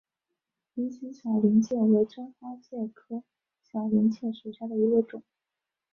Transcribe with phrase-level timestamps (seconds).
[0.73, 3.21] 菱形小林介为真花介科
[3.61, 5.21] 小林介属下的一个种。